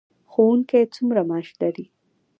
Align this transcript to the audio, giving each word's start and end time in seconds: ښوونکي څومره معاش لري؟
ښوونکي 0.31 0.81
څومره 0.95 1.21
معاش 1.29 1.47
لري؟ 1.61 1.85